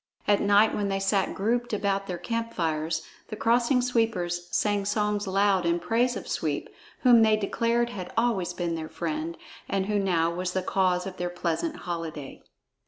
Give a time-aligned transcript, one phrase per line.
[0.27, 5.63] At night when they sat grouped about their campfires, the Crossing Sweepers sang songs loud
[5.63, 6.69] in praise of Sweep,
[7.01, 9.37] whom they declared had always been their friend
[9.69, 12.41] and who now was the cause of their pleasant holiday.